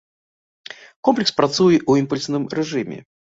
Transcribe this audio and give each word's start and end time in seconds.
Комплекс 1.09 1.31
працуе 1.41 1.77
ў 1.89 1.91
імпульсным 2.05 2.43
рэжыме. 2.61 2.99